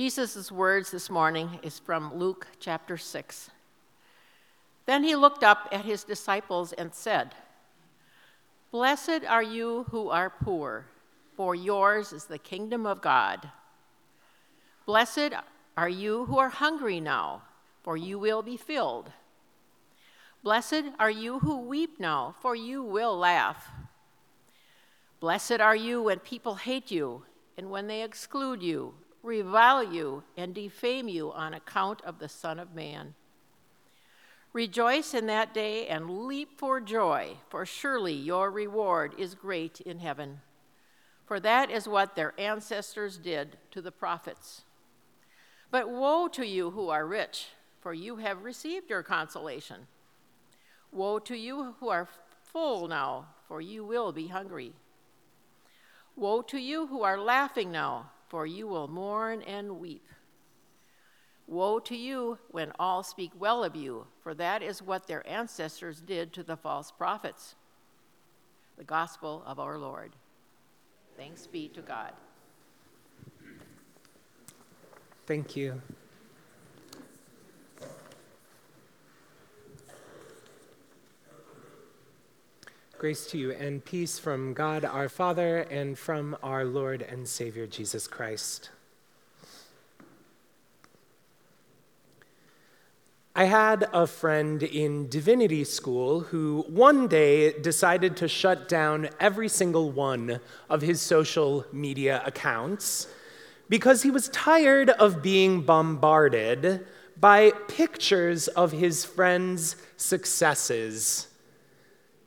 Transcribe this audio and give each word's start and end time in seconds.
Jesus' 0.00 0.50
words 0.50 0.90
this 0.90 1.10
morning 1.10 1.60
is 1.62 1.78
from 1.78 2.14
Luke 2.14 2.46
chapter 2.58 2.96
6. 2.96 3.50
Then 4.86 5.04
he 5.04 5.14
looked 5.14 5.44
up 5.44 5.68
at 5.70 5.84
his 5.84 6.04
disciples 6.04 6.72
and 6.72 6.94
said, 6.94 7.34
Blessed 8.70 9.26
are 9.28 9.42
you 9.42 9.84
who 9.90 10.08
are 10.08 10.30
poor, 10.30 10.86
for 11.36 11.54
yours 11.54 12.14
is 12.14 12.24
the 12.24 12.38
kingdom 12.38 12.86
of 12.86 13.02
God. 13.02 13.50
Blessed 14.86 15.34
are 15.76 15.90
you 15.90 16.24
who 16.24 16.38
are 16.38 16.48
hungry 16.48 16.98
now, 16.98 17.42
for 17.82 17.94
you 17.94 18.18
will 18.18 18.40
be 18.40 18.56
filled. 18.56 19.12
Blessed 20.42 20.84
are 20.98 21.10
you 21.10 21.40
who 21.40 21.58
weep 21.58 22.00
now, 22.00 22.36
for 22.40 22.56
you 22.56 22.82
will 22.82 23.18
laugh. 23.18 23.68
Blessed 25.20 25.60
are 25.60 25.76
you 25.76 26.00
when 26.02 26.20
people 26.20 26.54
hate 26.54 26.90
you, 26.90 27.24
and 27.58 27.70
when 27.70 27.86
they 27.86 28.02
exclude 28.02 28.62
you 28.62 28.94
revile 29.22 29.82
you, 29.82 30.22
and 30.36 30.54
defame 30.54 31.08
you 31.08 31.32
on 31.32 31.54
account 31.54 32.00
of 32.02 32.18
the 32.18 32.28
Son 32.28 32.58
of 32.58 32.74
Man. 32.74 33.14
Rejoice 34.52 35.14
in 35.14 35.26
that 35.26 35.54
day 35.54 35.86
and 35.86 36.26
leap 36.26 36.58
for 36.58 36.80
joy, 36.80 37.36
for 37.48 37.64
surely 37.64 38.14
your 38.14 38.50
reward 38.50 39.14
is 39.16 39.34
great 39.34 39.80
in 39.82 40.00
heaven. 40.00 40.40
For 41.24 41.38
that 41.38 41.70
is 41.70 41.86
what 41.86 42.16
their 42.16 42.34
ancestors 42.38 43.16
did 43.16 43.58
to 43.70 43.80
the 43.80 43.92
prophets. 43.92 44.62
But 45.70 45.88
woe 45.88 46.26
to 46.28 46.44
you 46.44 46.70
who 46.70 46.88
are 46.88 47.06
rich, 47.06 47.48
for 47.80 47.94
you 47.94 48.16
have 48.16 48.42
received 48.42 48.90
your 48.90 49.04
consolation. 49.04 49.86
Woe 50.90 51.20
to 51.20 51.36
you 51.36 51.76
who 51.78 51.88
are 51.88 52.08
full 52.42 52.88
now, 52.88 53.26
for 53.46 53.60
you 53.60 53.84
will 53.84 54.10
be 54.10 54.26
hungry. 54.26 54.72
Woe 56.16 56.42
to 56.42 56.58
you 56.58 56.88
who 56.88 57.02
are 57.02 57.18
laughing 57.18 57.70
now 57.70 58.10
for 58.30 58.46
you 58.46 58.68
will 58.68 58.86
mourn 58.86 59.42
and 59.42 59.80
weep. 59.80 60.06
Woe 61.48 61.80
to 61.80 61.96
you 61.96 62.38
when 62.52 62.70
all 62.78 63.02
speak 63.02 63.32
well 63.36 63.64
of 63.64 63.74
you, 63.74 64.06
for 64.22 64.34
that 64.34 64.62
is 64.62 64.80
what 64.80 65.08
their 65.08 65.28
ancestors 65.28 66.00
did 66.00 66.32
to 66.34 66.44
the 66.44 66.56
false 66.56 66.92
prophets. 66.92 67.56
The 68.78 68.84
gospel 68.84 69.42
of 69.44 69.58
our 69.58 69.76
Lord. 69.76 70.12
Thanks 71.16 71.48
be 71.48 71.66
to 71.70 71.82
God. 71.82 72.12
Thank 75.26 75.56
you. 75.56 75.82
Grace 83.00 83.24
to 83.28 83.38
you 83.38 83.52
and 83.52 83.82
peace 83.82 84.18
from 84.18 84.52
God 84.52 84.84
our 84.84 85.08
Father 85.08 85.60
and 85.70 85.98
from 85.98 86.36
our 86.42 86.66
Lord 86.66 87.00
and 87.00 87.26
Savior 87.26 87.66
Jesus 87.66 88.06
Christ. 88.06 88.68
I 93.34 93.44
had 93.44 93.88
a 93.94 94.06
friend 94.06 94.62
in 94.62 95.08
divinity 95.08 95.64
school 95.64 96.20
who 96.20 96.66
one 96.68 97.08
day 97.08 97.58
decided 97.58 98.18
to 98.18 98.28
shut 98.28 98.68
down 98.68 99.08
every 99.18 99.48
single 99.48 99.90
one 99.90 100.38
of 100.68 100.82
his 100.82 101.00
social 101.00 101.64
media 101.72 102.22
accounts 102.26 103.06
because 103.70 104.02
he 104.02 104.10
was 104.10 104.28
tired 104.28 104.90
of 104.90 105.22
being 105.22 105.62
bombarded 105.62 106.86
by 107.18 107.52
pictures 107.66 108.46
of 108.48 108.72
his 108.72 109.06
friends' 109.06 109.76
successes 109.96 111.28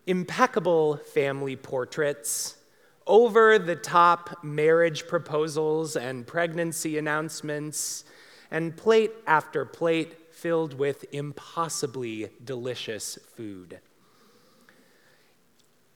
impeccable 0.05 0.97
family 0.97 1.55
portraits, 1.55 2.57
over 3.05 3.59
the 3.59 3.75
top 3.75 4.43
marriage 4.43 5.07
proposals 5.07 5.95
and 5.95 6.25
pregnancy 6.25 6.97
announcements, 6.97 8.05
and 8.49 8.77
plate 8.77 9.11
after 9.27 9.65
plate 9.65 10.33
filled 10.33 10.73
with 10.73 11.05
impossibly 11.11 12.29
delicious 12.43 13.17
food. 13.35 13.79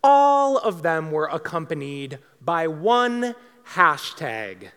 All 0.04 0.58
of 0.58 0.84
them 0.84 1.12
were 1.12 1.28
accompanied 1.28 2.20
by 2.42 2.68
one 2.68 3.36
hashtag 3.74 4.70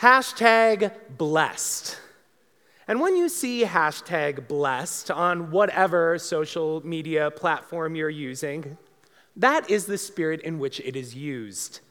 hashtag 0.00 0.92
blessed. 1.16 1.98
And 2.90 3.00
when 3.00 3.16
you 3.16 3.28
see 3.28 3.62
hashtag 3.62 4.48
blessed 4.48 5.12
on 5.12 5.52
whatever 5.52 6.18
social 6.18 6.84
media 6.84 7.30
platform 7.30 7.94
you're 7.94 8.10
using, 8.10 8.76
that 9.36 9.70
is 9.70 9.86
the 9.86 9.96
spirit 9.96 10.40
in 10.40 10.58
which 10.58 10.80
it 10.80 10.96
is 10.96 11.14
used. 11.14 11.82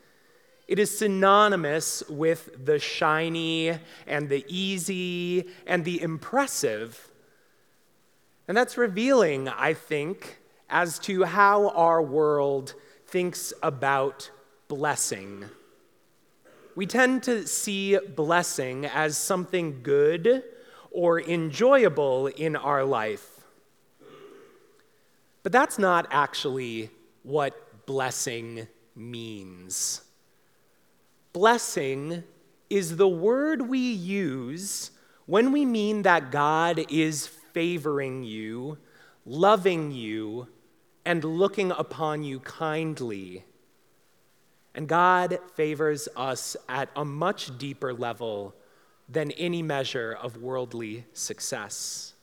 It 0.68 0.78
is 0.78 0.98
synonymous 0.98 2.04
with 2.10 2.66
the 2.66 2.80
shiny 2.80 3.80
and 4.08 4.28
the 4.28 4.44
easy 4.50 5.48
and 5.66 5.86
the 5.86 6.02
impressive. 6.02 7.10
And 8.50 8.58
that's 8.58 8.78
revealing, 8.78 9.48
I 9.48 9.76
think, 9.76 10.42
as 10.70 11.00
to 11.00 11.24
how 11.24 11.70
our 11.70 12.02
world 12.02 12.74
thinks 13.08 13.54
about 13.64 14.30
blessing. 14.68 15.46
We 16.76 16.86
tend 16.86 17.24
to 17.24 17.48
see 17.48 17.98
blessing 17.98 18.86
as 18.86 19.18
something 19.18 19.82
good 19.82 20.44
or 20.92 21.20
enjoyable 21.20 22.28
in 22.28 22.56
our 22.56 22.84
life. 22.84 23.40
But 25.44 25.52
that's 25.52 25.80
not 25.80 26.08
actually 26.12 26.90
what 27.24 27.86
blessing 27.86 28.68
means. 28.96 30.02
Blessing 31.34 32.24
is 32.70 32.98
the 32.98 33.08
word 33.08 33.64
we 33.64 33.80
use 33.80 34.92
when 35.26 35.52
we 35.52 35.66
mean 35.66 36.02
that 36.04 36.32
God 36.32 36.86
is 36.90 37.28
favoring 37.28 38.24
you, 38.24 38.78
loving 39.26 39.92
you, 39.92 40.48
and 41.06 41.24
looking 41.24 41.72
upon 41.72 42.24
you 42.24 42.40
kindly. 42.40 43.44
And 44.76 44.88
God 44.88 45.40
favors 45.56 46.08
us 46.16 46.56
at 46.68 46.90
a 46.96 47.04
much 47.06 47.58
deeper 47.58 47.94
level 47.94 48.56
than 49.10 49.32
any 49.32 49.64
measure 49.64 50.16
of 50.22 50.38
worldly 50.38 51.06
success. 51.14 52.14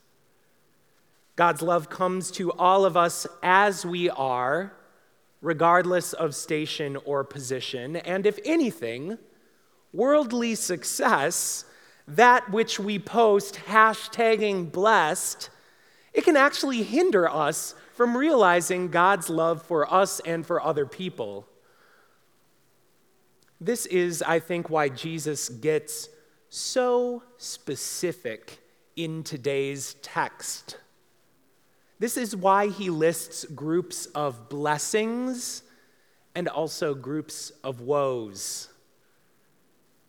God's 1.35 1.61
love 1.61 1.89
comes 1.89 2.31
to 2.31 2.51
all 2.53 2.85
of 2.85 2.97
us 2.97 3.27
as 3.43 3.85
we 3.85 4.09
are, 4.09 4.73
regardless 5.41 6.13
of 6.13 6.33
station 6.33 6.97
or 7.05 7.23
position. 7.23 7.97
And 7.97 8.25
if 8.25 8.39
anything, 8.43 9.17
worldly 9.93 10.55
success, 10.55 11.65
that 12.07 12.49
which 12.49 12.79
we 12.79 12.97
post 12.97 13.55
hashtagging 13.67 14.71
blessed, 14.71 15.49
it 16.13 16.23
can 16.23 16.37
actually 16.37 16.81
hinder 16.83 17.29
us 17.29 17.75
from 17.93 18.17
realizing 18.17 18.89
God's 18.89 19.29
love 19.29 19.61
for 19.61 19.91
us 19.93 20.19
and 20.21 20.45
for 20.45 20.63
other 20.63 20.85
people. 20.85 21.47
This 23.59 23.85
is, 23.87 24.21
I 24.21 24.39
think, 24.39 24.69
why 24.69 24.89
Jesus 24.89 25.49
gets 25.49 26.09
so 26.49 27.23
specific 27.37 28.59
in 28.95 29.23
today's 29.23 29.95
text. 30.01 30.77
This 31.99 32.17
is 32.17 32.35
why 32.35 32.67
he 32.67 32.89
lists 32.89 33.45
groups 33.45 34.05
of 34.07 34.49
blessings 34.49 35.63
and 36.35 36.47
also 36.47 36.93
groups 36.93 37.51
of 37.63 37.81
woes. 37.81 38.69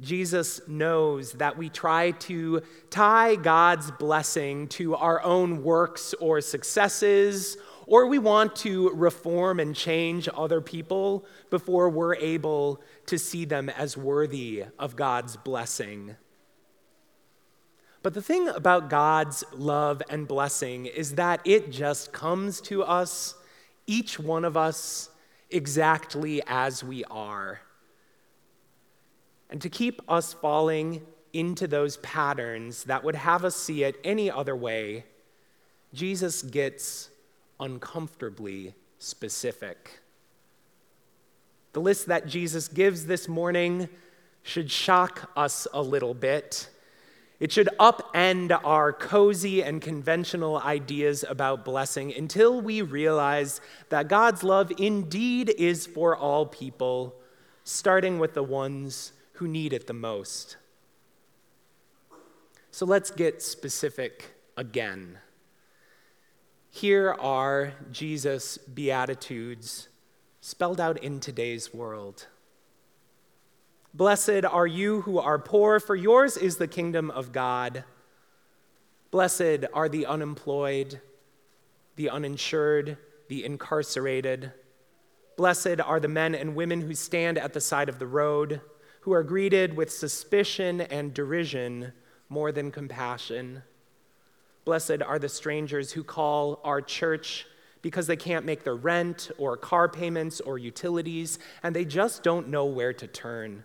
Jesus 0.00 0.60
knows 0.69 1.32
that 1.32 1.59
we 1.59 1.69
try 1.69 2.12
to 2.12 2.62
tie 2.91 3.34
God's 3.34 3.91
blessing 3.91 4.69
to 4.69 4.94
our 4.94 5.22
own 5.22 5.65
works 5.65 6.15
or 6.20 6.41
successes, 6.41 7.56
or 7.87 8.06
we 8.06 8.19
want 8.19 8.55
to 8.56 8.91
reform 8.91 9.59
and 9.59 9.75
change 9.75 10.28
other 10.37 10.60
people 10.60 11.25
before 11.50 11.88
we're 11.88 12.14
able 12.17 12.81
to 13.06 13.19
see 13.19 13.44
them 13.44 13.69
as 13.70 13.96
worthy 13.96 14.64
of 14.79 14.94
God's 14.94 15.37
blessing. 15.37 16.14
But 18.08 18.14
the 18.14 18.22
thing 18.22 18.49
about 18.49 18.88
God's 18.88 19.44
love 19.52 20.00
and 20.08 20.26
blessing 20.26 20.87
is 20.87 21.16
that 21.16 21.43
it 21.44 21.70
just 21.70 22.10
comes 22.10 22.62
to 22.62 22.82
us, 22.82 23.34
each 23.87 24.19
one 24.19 24.46
of 24.46 24.56
us, 24.56 25.10
exactly 25.50 26.40
as 26.46 26.82
we 26.82 27.05
are. 27.10 27.60
And 29.50 29.60
to 29.60 29.69
keep 29.69 30.00
us 30.08 30.32
falling 30.32 31.02
into 31.34 31.66
those 31.66 31.99
patterns 31.99 32.84
that 32.84 33.05
would 33.05 33.14
have 33.14 33.44
us 33.44 33.56
see 33.56 33.84
it 33.84 34.00
any 34.02 34.31
other 34.31 34.56
way, 34.56 35.05
Jesus 35.93 36.40
gets 36.40 37.10
uncomfortably 37.60 38.75
specific. 38.99 40.00
The 41.75 41.82
list 41.82 42.06
that 42.06 42.26
Jesus 42.26 42.69
gives 42.69 43.05
this 43.05 43.28
morning 43.28 43.90
should 44.43 44.70
shock 44.70 45.31
us 45.37 45.66
a 45.75 45.82
little 45.82 46.14
bit 46.14 46.70
it 47.40 47.52
should 47.52 47.69
upend 47.79 48.58
our 48.64 48.93
cozy 48.93 49.62
and 49.62 49.81
conventional 49.81 50.58
ideas 50.58 51.25
about 51.29 51.64
blessing 51.64 52.12
until 52.12 52.61
we 52.61 52.82
realize 52.82 53.61
that 53.90 54.08
God's 54.08 54.43
love 54.43 54.73
indeed 54.79 55.55
is 55.56 55.87
for 55.87 56.17
all 56.17 56.46
people, 56.46 57.14
starting 57.62 58.19
with 58.19 58.35
the 58.35 58.43
ones 58.43 59.12
who 59.35 59.46
need 59.46 59.73
it 59.73 59.87
the 59.87 59.93
most. 59.93 60.56
So 62.73 62.85
let's 62.85 63.11
get 63.11 63.41
specific 63.41 64.34
again. 64.56 65.19
Here 66.70 67.12
are 67.12 67.73
Jesus' 67.93 68.58
Beatitudes 68.58 69.88
spelled 70.41 70.81
out 70.81 71.02
in 71.02 71.20
today's 71.20 71.73
world. 71.73 72.26
Blessed 73.99 74.45
are 74.45 74.69
you 74.69 75.00
who 75.00 75.19
are 75.19 75.41
poor, 75.41 75.81
for 75.81 75.97
yours 75.97 76.37
is 76.37 76.56
the 76.56 76.69
kingdom 76.69 77.11
of 77.11 77.33
God. 77.33 77.83
Blessed 79.11 79.65
are 79.75 79.89
the 79.89 80.06
unemployed, 80.06 81.00
the 81.97 82.09
uninsured, 82.09 82.97
the 83.27 83.45
incarcerated. 83.45 84.53
Blessed 85.37 85.81
are 85.81 85.99
the 85.99 86.06
men 86.06 86.37
and 86.37 86.55
women 86.55 86.81
who 86.81 86.95
stand 86.95 87.39
at 87.39 87.55
the 87.55 87.61
side 87.61 87.89
of 87.89 87.99
the 87.99 88.06
road, 88.06 88.61
who 89.00 89.12
are 89.12 89.25
greeted 89.25 89.77
with 89.77 89.91
suspicion 89.91 90.81
and 90.81 91.12
derision 91.12 91.93
more 92.29 92.53
than 92.53 92.71
compassion. 92.71 93.65
Blessed 94.65 95.03
are 95.05 95.19
the 95.19 95.29
strangers 95.29 95.91
who 95.91 96.05
call 96.05 96.61
our 96.62 96.81
church 96.81 97.47
because 97.83 98.06
they 98.06 98.15
can't 98.15 98.47
make 98.47 98.62
their 98.62 98.77
rent 98.77 99.33
or 99.39 99.56
car 99.56 99.89
payments 99.89 100.41
or 100.41 100.56
utilities, 100.56 101.41
and 101.65 101.75
they 101.75 101.85
just 101.85 102.23
don't 102.23 102.47
know 102.47 102.65
where 102.65 102.93
to 102.93 103.09
turn. 103.09 103.65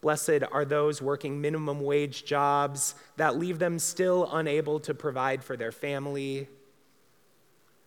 Blessed 0.00 0.42
are 0.50 0.64
those 0.64 1.02
working 1.02 1.40
minimum 1.40 1.80
wage 1.80 2.24
jobs 2.24 2.94
that 3.16 3.36
leave 3.36 3.58
them 3.58 3.78
still 3.78 4.28
unable 4.32 4.80
to 4.80 4.94
provide 4.94 5.44
for 5.44 5.56
their 5.56 5.72
family. 5.72 6.48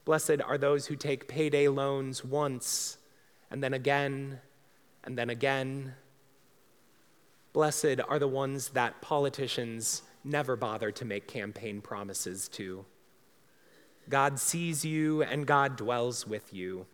Blessed 0.05 0.41
are 0.45 0.57
those 0.57 0.85
who 0.85 0.95
take 0.95 1.27
payday 1.27 1.67
loans 1.67 2.23
once 2.23 2.97
and 3.49 3.63
then 3.63 3.73
again 3.73 4.39
and 5.03 5.17
then 5.17 5.29
again. 5.29 5.95
Blessed 7.51 7.99
are 8.07 8.19
the 8.19 8.27
ones 8.27 8.69
that 8.69 9.01
politicians 9.01 10.03
never 10.23 10.55
bother 10.55 10.91
to 10.91 11.05
make 11.05 11.27
campaign 11.27 11.81
promises 11.81 12.47
to. 12.49 12.85
God 14.09 14.39
sees 14.39 14.83
you 14.83 15.23
and 15.23 15.47
God 15.47 15.77
dwells 15.77 16.27
with 16.27 16.53
you. 16.53 16.85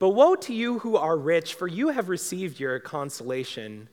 But 0.00 0.10
woe 0.10 0.34
to 0.34 0.54
you 0.54 0.78
who 0.78 0.96
are 0.96 1.18
rich, 1.18 1.52
for 1.52 1.68
you 1.68 1.90
have 1.90 2.08
received 2.08 2.58
your 2.58 2.80
consolation. 2.80 3.90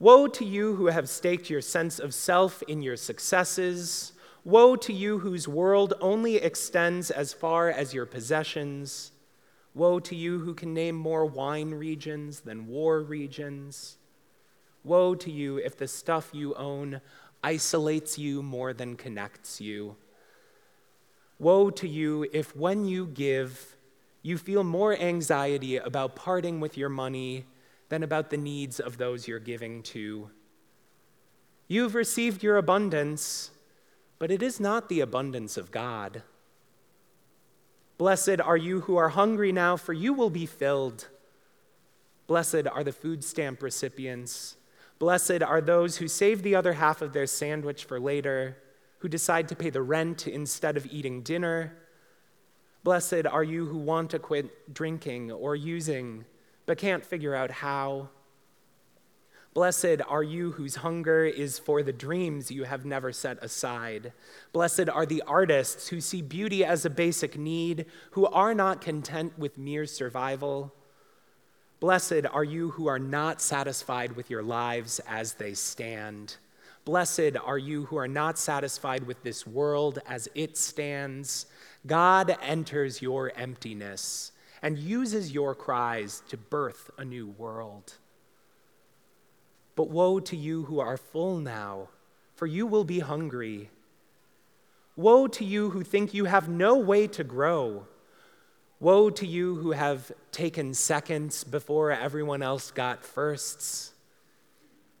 Woe 0.00 0.26
to 0.26 0.44
you 0.44 0.74
who 0.74 0.86
have 0.86 1.08
staked 1.08 1.48
your 1.48 1.60
sense 1.60 2.00
of 2.00 2.12
self 2.12 2.62
in 2.64 2.82
your 2.82 2.96
successes. 2.96 4.12
Woe 4.44 4.74
to 4.74 4.92
you 4.92 5.20
whose 5.20 5.46
world 5.46 5.94
only 6.00 6.36
extends 6.36 7.12
as 7.12 7.32
far 7.32 7.70
as 7.70 7.94
your 7.94 8.06
possessions. 8.06 9.12
Woe 9.72 10.00
to 10.00 10.16
you 10.16 10.40
who 10.40 10.52
can 10.52 10.74
name 10.74 10.96
more 10.96 11.24
wine 11.24 11.70
regions 11.70 12.40
than 12.40 12.66
war 12.66 13.00
regions. 13.00 13.98
Woe 14.82 15.14
to 15.14 15.30
you 15.30 15.58
if 15.58 15.76
the 15.76 15.86
stuff 15.86 16.30
you 16.32 16.54
own 16.56 17.00
isolates 17.44 18.18
you 18.18 18.42
more 18.42 18.72
than 18.72 18.96
connects 18.96 19.60
you. 19.60 19.94
Woe 21.38 21.70
to 21.70 21.86
you 21.86 22.26
if 22.32 22.56
when 22.56 22.84
you 22.84 23.06
give, 23.06 23.76
you 24.22 24.36
feel 24.36 24.64
more 24.64 24.96
anxiety 24.96 25.76
about 25.76 26.16
parting 26.16 26.60
with 26.60 26.76
your 26.76 26.88
money 26.88 27.46
than 27.88 28.02
about 28.02 28.30
the 28.30 28.36
needs 28.36 28.80
of 28.80 28.98
those 28.98 29.28
you're 29.28 29.38
giving 29.38 29.82
to. 29.82 30.30
You've 31.68 31.94
received 31.94 32.42
your 32.42 32.56
abundance, 32.56 33.50
but 34.18 34.30
it 34.30 34.42
is 34.42 34.58
not 34.58 34.88
the 34.88 35.00
abundance 35.00 35.56
of 35.56 35.70
God. 35.70 36.22
Blessed 37.96 38.40
are 38.40 38.56
you 38.56 38.82
who 38.82 38.96
are 38.96 39.10
hungry 39.10 39.52
now, 39.52 39.76
for 39.76 39.92
you 39.92 40.12
will 40.12 40.30
be 40.30 40.46
filled. 40.46 41.08
Blessed 42.26 42.66
are 42.70 42.84
the 42.84 42.92
food 42.92 43.24
stamp 43.24 43.62
recipients. 43.62 44.56
Blessed 44.98 45.42
are 45.42 45.60
those 45.60 45.96
who 45.96 46.08
save 46.08 46.42
the 46.42 46.54
other 46.54 46.74
half 46.74 47.02
of 47.02 47.12
their 47.12 47.26
sandwich 47.26 47.84
for 47.84 48.00
later, 48.00 48.56
who 48.98 49.08
decide 49.08 49.48
to 49.48 49.56
pay 49.56 49.70
the 49.70 49.82
rent 49.82 50.26
instead 50.26 50.76
of 50.76 50.86
eating 50.86 51.22
dinner 51.22 51.76
Blessed 52.84 53.26
are 53.26 53.44
you 53.44 53.66
who 53.66 53.78
want 53.78 54.10
to 54.10 54.18
quit 54.18 54.72
drinking 54.72 55.32
or 55.32 55.56
using, 55.56 56.24
but 56.66 56.78
can't 56.78 57.04
figure 57.04 57.34
out 57.34 57.50
how. 57.50 58.08
Blessed 59.54 60.00
are 60.06 60.22
you 60.22 60.52
whose 60.52 60.76
hunger 60.76 61.24
is 61.24 61.58
for 61.58 61.82
the 61.82 61.92
dreams 61.92 62.50
you 62.50 62.64
have 62.64 62.84
never 62.84 63.12
set 63.12 63.42
aside. 63.42 64.12
Blessed 64.52 64.88
are 64.88 65.06
the 65.06 65.22
artists 65.26 65.88
who 65.88 66.00
see 66.00 66.22
beauty 66.22 66.64
as 66.64 66.84
a 66.84 66.90
basic 66.90 67.36
need, 67.36 67.86
who 68.12 68.26
are 68.26 68.54
not 68.54 68.80
content 68.80 69.36
with 69.38 69.58
mere 69.58 69.86
survival. 69.86 70.72
Blessed 71.80 72.26
are 72.30 72.44
you 72.44 72.70
who 72.70 72.86
are 72.86 72.98
not 72.98 73.40
satisfied 73.40 74.12
with 74.12 74.30
your 74.30 74.42
lives 74.42 75.00
as 75.08 75.34
they 75.34 75.54
stand. 75.54 76.36
Blessed 76.88 77.36
are 77.44 77.58
you 77.58 77.84
who 77.84 77.98
are 77.98 78.08
not 78.08 78.38
satisfied 78.38 79.06
with 79.06 79.22
this 79.22 79.46
world 79.46 79.98
as 80.08 80.26
it 80.34 80.56
stands. 80.56 81.44
God 81.86 82.34
enters 82.40 83.02
your 83.02 83.30
emptiness 83.36 84.32
and 84.62 84.78
uses 84.78 85.30
your 85.30 85.54
cries 85.54 86.22
to 86.30 86.38
birth 86.38 86.90
a 86.96 87.04
new 87.04 87.26
world. 87.26 87.92
But 89.76 89.90
woe 89.90 90.18
to 90.20 90.34
you 90.34 90.64
who 90.64 90.80
are 90.80 90.96
full 90.96 91.36
now, 91.36 91.90
for 92.36 92.46
you 92.46 92.66
will 92.66 92.84
be 92.84 93.00
hungry. 93.00 93.68
Woe 94.96 95.26
to 95.26 95.44
you 95.44 95.68
who 95.68 95.84
think 95.84 96.14
you 96.14 96.24
have 96.24 96.48
no 96.48 96.78
way 96.78 97.06
to 97.08 97.22
grow. 97.22 97.86
Woe 98.80 99.10
to 99.10 99.26
you 99.26 99.56
who 99.56 99.72
have 99.72 100.10
taken 100.32 100.72
seconds 100.72 101.44
before 101.44 101.90
everyone 101.90 102.40
else 102.40 102.70
got 102.70 103.04
firsts. 103.04 103.92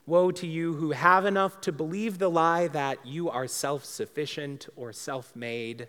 Woe 0.08 0.30
to 0.30 0.46
you 0.46 0.72
who 0.72 0.92
have 0.92 1.26
enough 1.26 1.60
to 1.60 1.70
believe 1.70 2.16
the 2.16 2.30
lie 2.30 2.68
that 2.68 3.04
you 3.04 3.28
are 3.28 3.46
self 3.46 3.84
sufficient 3.84 4.66
or 4.74 4.90
self 4.90 5.36
made. 5.36 5.86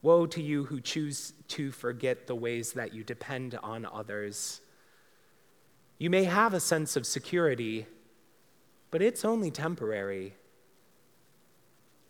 Woe 0.00 0.24
to 0.24 0.40
you 0.40 0.64
who 0.64 0.80
choose 0.80 1.34
to 1.48 1.70
forget 1.72 2.26
the 2.26 2.34
ways 2.34 2.72
that 2.72 2.94
you 2.94 3.04
depend 3.04 3.54
on 3.62 3.84
others. 3.84 4.62
You 5.98 6.08
may 6.08 6.24
have 6.24 6.54
a 6.54 6.60
sense 6.60 6.96
of 6.96 7.04
security, 7.04 7.86
but 8.90 9.02
it's 9.02 9.26
only 9.26 9.50
temporary. 9.50 10.32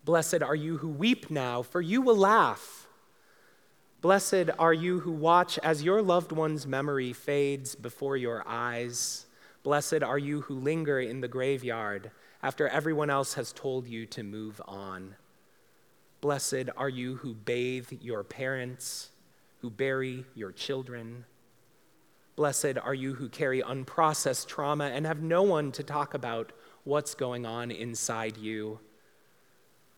Blessed 0.05 0.41
are 0.41 0.55
you 0.55 0.77
who 0.77 0.87
weep 0.87 1.29
now, 1.29 1.63
for 1.63 1.81
you 1.81 2.01
will 2.01 2.15
laugh. 2.15 2.87
Blessed 3.99 4.51
are 4.57 4.73
you 4.73 5.01
who 5.01 5.11
watch 5.11 5.59
as 5.59 5.83
your 5.83 6.01
loved 6.01 6.31
one's 6.31 6.65
memory 6.65 7.11
fades 7.11 7.75
before 7.75 8.15
your 8.15 8.41
eyes. 8.47 9.26
Blessed 9.67 10.01
are 10.01 10.17
you 10.17 10.39
who 10.39 10.53
linger 10.53 10.97
in 10.97 11.19
the 11.19 11.27
graveyard 11.27 12.11
after 12.41 12.69
everyone 12.69 13.09
else 13.09 13.33
has 13.33 13.51
told 13.51 13.85
you 13.85 14.05
to 14.05 14.23
move 14.23 14.61
on. 14.65 15.15
Blessed 16.21 16.69
are 16.77 16.87
you 16.87 17.17
who 17.17 17.33
bathe 17.33 17.91
your 17.99 18.23
parents, 18.23 19.09
who 19.59 19.69
bury 19.69 20.23
your 20.35 20.53
children. 20.53 21.25
Blessed 22.37 22.77
are 22.81 22.93
you 22.93 23.15
who 23.15 23.27
carry 23.27 23.61
unprocessed 23.61 24.47
trauma 24.47 24.85
and 24.85 25.05
have 25.05 25.21
no 25.21 25.43
one 25.43 25.73
to 25.73 25.83
talk 25.83 26.13
about 26.13 26.53
what's 26.85 27.13
going 27.13 27.45
on 27.45 27.69
inside 27.69 28.37
you. 28.37 28.79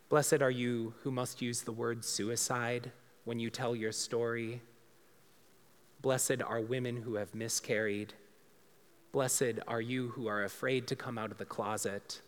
Blessed 0.10 0.42
are 0.42 0.50
you 0.50 0.96
who 1.04 1.12
must 1.12 1.44
use 1.44 1.62
the 1.62 1.72
word 1.72 2.04
suicide 2.04 2.92
when 3.24 3.40
you 3.40 3.52
tell 3.52 3.76
your 3.76 3.92
story. 3.92 4.64
Blessed 6.02 6.42
are 6.42 6.60
women 6.60 7.04
who 7.04 7.18
have 7.18 7.36
miscarried. 7.36 8.16
Blessed 9.12 9.60
are 9.68 9.82
you 9.82 10.10
who 10.10 10.28
are 10.28 10.44
afraid 10.44 10.86
to 10.88 10.96
come 10.96 11.18
out 11.18 11.32
of 11.32 11.40
the 11.40 11.46
closet. 11.46 12.22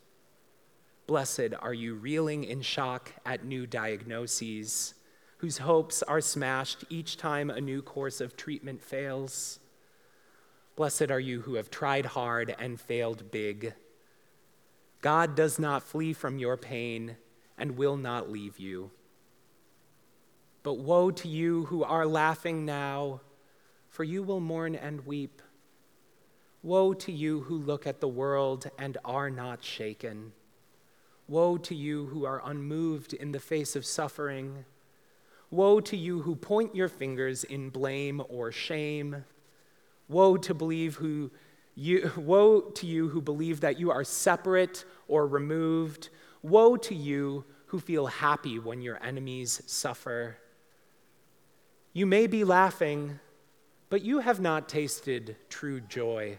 Blessed 1.05 1.53
are 1.59 1.73
you 1.73 1.93
reeling 1.93 2.43
in 2.43 2.61
shock 2.61 3.11
at 3.23 3.45
new 3.45 3.67
diagnoses, 3.67 4.95
whose 5.37 5.59
hopes 5.59 6.01
are 6.03 6.21
smashed 6.21 6.83
each 6.89 7.17
time 7.17 7.51
a 7.51 7.61
new 7.61 7.83
course 7.83 8.19
of 8.19 8.35
treatment 8.35 8.81
fails. 8.81 9.59
Blessed 10.75 11.11
are 11.11 11.19
you 11.19 11.41
who 11.41 11.55
have 11.55 11.69
tried 11.69 12.07
hard 12.07 12.55
and 12.57 12.81
failed 12.81 13.29
big. 13.29 13.73
God 15.01 15.35
does 15.35 15.59
not 15.59 15.83
flee 15.83 16.13
from 16.13 16.39
your 16.39 16.57
pain 16.57 17.17
and 17.57 17.77
will 17.77 17.97
not 17.97 18.31
leave 18.31 18.57
you. 18.57 18.89
But 20.63 20.79
woe 20.79 21.11
to 21.11 21.27
you 21.27 21.65
who 21.65 21.83
are 21.83 22.05
laughing 22.07 22.65
now, 22.65 23.21
for 23.89 24.03
you 24.03 24.23
will 24.23 24.39
mourn 24.39 24.75
and 24.75 25.05
weep. 25.05 25.41
Woe 26.63 26.93
to 26.93 27.11
you 27.11 27.41
who 27.41 27.57
look 27.57 27.87
at 27.87 28.01
the 28.01 28.07
world 28.07 28.69
and 28.77 28.97
are 29.03 29.31
not 29.31 29.63
shaken. 29.63 30.31
Woe 31.27 31.57
to 31.57 31.73
you 31.73 32.07
who 32.07 32.25
are 32.25 32.41
unmoved 32.45 33.13
in 33.13 33.31
the 33.31 33.39
face 33.39 33.75
of 33.75 33.85
suffering. 33.85 34.65
Woe 35.49 35.79
to 35.79 35.97
you 35.97 36.21
who 36.21 36.35
point 36.35 36.75
your 36.75 36.87
fingers 36.87 37.43
in 37.43 37.69
blame 37.69 38.21
or 38.29 38.51
shame. 38.51 39.25
Woe 40.07 40.37
to 40.37 40.53
believe 40.53 40.95
who 40.95 41.31
you, 41.73 42.11
woe 42.17 42.61
to 42.61 42.85
you 42.85 43.09
who 43.09 43.21
believe 43.21 43.61
that 43.61 43.79
you 43.79 43.89
are 43.89 44.03
separate 44.03 44.85
or 45.07 45.25
removed. 45.25 46.09
Woe 46.43 46.77
to 46.77 46.93
you 46.93 47.43
who 47.67 47.79
feel 47.79 48.05
happy 48.05 48.59
when 48.59 48.81
your 48.81 49.03
enemies 49.03 49.63
suffer. 49.65 50.37
You 51.93 52.05
may 52.05 52.27
be 52.27 52.43
laughing, 52.43 53.19
but 53.89 54.03
you 54.03 54.19
have 54.19 54.39
not 54.39 54.69
tasted 54.69 55.35
true 55.49 55.81
joy. 55.81 56.37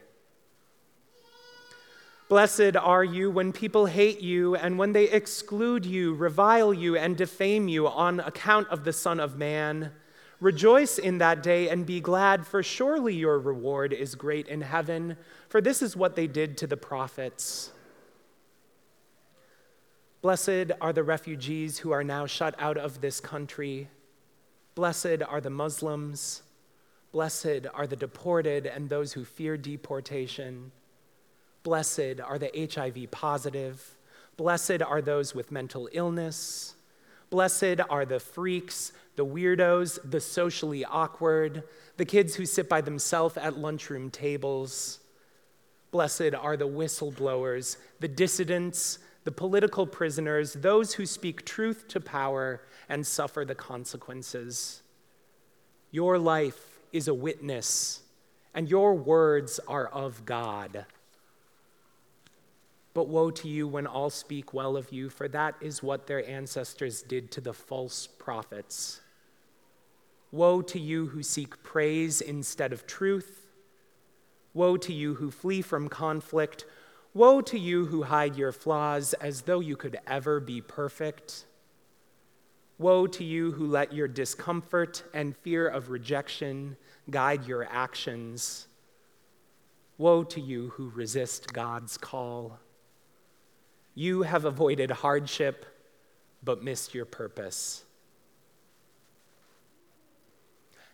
Blessed 2.33 2.77
are 2.77 3.05
you 3.05 3.31
when 3.31 3.53
people 3.53 3.85
hate 3.85 4.23
you 4.23 4.55
and 4.55 4.79
when 4.79 4.95
they 4.95 5.05
exclude 5.05 5.85
you, 5.85 6.15
revile 6.15 6.73
you, 6.73 6.97
and 6.97 7.15
defame 7.15 7.69
you 7.69 7.87
on 7.87 8.21
account 8.21 8.67
of 8.69 8.85
the 8.85 8.93
Son 8.95 9.21
of 9.21 9.37
Man. 9.37 9.93
Rejoice 10.41 10.97
in 10.99 11.19
that 11.19 11.43
day 11.43 11.69
and 11.69 11.85
be 11.85 12.01
glad, 12.01 12.47
for 12.47 12.63
surely 12.63 13.15
your 13.15 13.39
reward 13.39 13.93
is 13.93 14.15
great 14.15 14.49
in 14.49 14.63
heaven, 14.63 15.19
for 15.51 15.61
this 15.61 15.83
is 15.83 15.95
what 15.95 16.17
they 16.17 16.27
did 16.27 16.57
to 16.57 16.67
the 16.67 16.75
prophets. 16.75 17.71
Blessed 20.23 20.73
are 20.81 20.95
the 20.95 21.03
refugees 21.03 21.81
who 21.81 21.91
are 21.91 22.03
now 22.03 22.25
shut 22.25 22.55
out 22.59 22.79
of 22.79 23.03
this 23.03 23.21
country. 23.21 23.91
Blessed 24.75 25.23
are 25.29 25.43
the 25.43 25.51
Muslims. 25.51 26.45
Blessed 27.13 27.67
are 27.75 27.87
the 27.87 27.95
deported 27.95 28.65
and 28.65 28.89
those 28.89 29.13
who 29.13 29.23
fear 29.23 29.59
deportation. 29.59 30.73
Blessed 31.63 32.21
are 32.25 32.39
the 32.39 32.69
HIV 32.75 33.11
positive. 33.11 33.97
Blessed 34.37 34.83
are 34.83 35.03
those 35.03 35.35
with 35.35 35.53
mental 35.53 35.89
illness. 35.93 36.75
Blessed 37.31 37.81
are 37.89 38.05
the 38.05 38.21
freaks, 38.21 38.93
the 39.17 39.25
weirdos, 39.25 39.99
the 40.11 40.21
socially 40.21 40.85
awkward, 40.85 41.63
the 41.97 42.05
kids 42.05 42.35
who 42.35 42.45
sit 42.47 42.69
by 42.69 42.81
themselves 42.81 43.37
at 43.37 43.59
lunchroom 43.59 44.11
tables. 44.11 45.01
Blessed 45.91 46.35
are 46.39 46.57
the 46.57 46.69
whistleblowers, 46.69 47.77
the 48.01 48.09
dissidents, 48.09 48.99
the 49.25 49.31
political 49.31 49.87
prisoners, 49.87 50.55
those 50.55 50.95
who 50.95 51.07
speak 51.07 51.45
truth 51.45 51.87
to 51.89 52.01
power 52.01 52.63
and 52.89 53.07
suffer 53.07 53.45
the 53.45 53.55
consequences. 53.55 54.83
Your 55.91 56.19
life 56.19 56.81
is 56.93 57.09
a 57.09 57.15
witness, 57.15 58.03
and 58.55 58.69
your 58.69 58.95
words 58.95 59.61
are 59.69 59.87
of 59.87 60.25
God. 60.25 60.87
But 62.95 63.09
woe 63.09 63.31
to 63.31 63.49
you 63.49 63.67
when 63.67 63.87
all 63.87 64.11
speak 64.11 64.53
well 64.53 64.77
of 64.77 64.93
you, 64.93 65.09
for 65.09 65.29
that 65.29 65.55
is 65.61 65.83
what 65.83 66.07
their 66.07 66.29
ancestors 66.29 67.03
did 67.03 67.31
to 67.33 67.41
the 67.41 67.55
false 67.55 68.07
prophets. 68.07 69.01
Woe 70.31 70.63
to 70.63 70.79
you 70.79 71.07
who 71.07 71.23
seek 71.23 71.63
praise 71.63 72.21
instead 72.21 72.73
of 72.73 72.87
truth. 72.87 73.47
Woe 74.55 74.77
to 74.79 74.93
you 74.93 75.15
who 75.15 75.31
flee 75.31 75.63
from 75.63 75.89
conflict. 75.89 76.67
Woe 77.15 77.41
to 77.43 77.59
you 77.59 77.87
who 77.87 78.03
hide 78.03 78.37
your 78.37 78.53
flaws 78.53 79.15
as 79.15 79.43
though 79.43 79.61
you 79.61 79.77
could 79.77 79.99
ever 80.07 80.41
be 80.41 80.61
perfect. 80.61 81.47
Woe 82.79 83.07
to 83.07 83.25
you 83.25 83.53
who 83.53 83.67
let 83.67 83.93
your 83.93 84.09
discomfort 84.09 85.03
and 85.15 85.37
fear 85.37 85.69
of 85.69 85.91
rejection 85.91 86.77
guide 87.11 87.47
your 87.47 87.65
actions. 87.71 88.67
Woe 89.99 90.25
to 90.25 90.41
you 90.41 90.71
who 90.71 90.91
resist 90.91 91.53
God's 91.53 91.97
call. 91.97 92.59
You 93.95 94.23
have 94.23 94.45
avoided 94.45 94.91
hardship, 94.91 95.67
but 96.43 96.63
missed 96.63 96.95
your 96.95 97.05
purpose. 97.05 97.85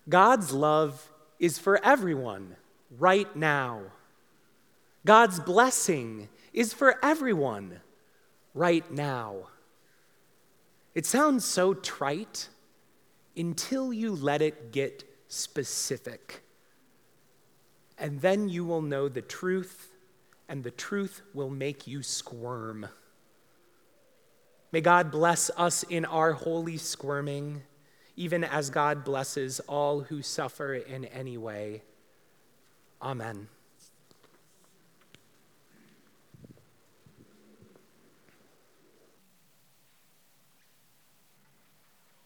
God's 0.08 0.52
love 0.52 1.10
is 1.38 1.58
for 1.58 1.84
everyone 1.84 2.56
right 2.98 3.34
now. 3.36 3.82
God's 5.04 5.38
blessing 5.40 6.28
is 6.52 6.72
for 6.72 6.96
everyone 7.04 7.80
right 8.54 8.90
now. 8.90 9.48
It 10.94 11.06
sounds 11.06 11.44
so 11.44 11.74
trite 11.74 12.48
until 13.36 13.92
you 13.92 14.14
let 14.14 14.42
it 14.42 14.72
get 14.72 15.04
specific. 15.28 16.42
And 17.96 18.20
then 18.20 18.48
you 18.48 18.64
will 18.64 18.82
know 18.82 19.08
the 19.08 19.22
truth 19.22 19.92
and 20.48 20.64
the 20.64 20.70
truth 20.70 21.22
will 21.34 21.50
make 21.50 21.86
you 21.86 22.02
squirm. 22.02 22.88
May 24.72 24.80
God 24.80 25.10
bless 25.10 25.50
us 25.56 25.82
in 25.84 26.04
our 26.04 26.32
holy 26.32 26.76
squirming, 26.76 27.62
even 28.16 28.44
as 28.44 28.70
God 28.70 29.04
blesses 29.04 29.60
all 29.60 30.00
who 30.00 30.22
suffer 30.22 30.74
in 30.74 31.04
any 31.06 31.38
way. 31.38 31.82
Amen. 33.00 33.48